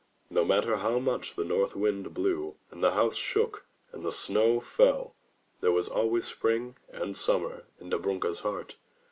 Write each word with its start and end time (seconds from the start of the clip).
No 0.31 0.43
matter 0.43 0.77
how 0.77 0.97
much 0.97 1.35
the 1.35 1.43
North 1.43 1.75
wind 1.75 2.11
blew, 2.11 2.55
and 2.71 2.83
the 2.83 2.93
house 2.95 3.15
shook, 3.15 3.67
and 3.91 4.03
the 4.03 4.11
snow 4.11 4.59
fell— 4.59 5.13
there 5.61 5.71
was 5.71 5.87
always 5.87 6.25
spring 6.25 6.75
and 6.89 7.15
summer 7.15 7.65
in 7.79 7.91
Dobrunka's 7.91 8.39
heart. 8.39 8.77